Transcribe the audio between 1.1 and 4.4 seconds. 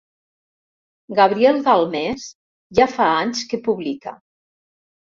Gabriel Galmés ja fa anys que publica.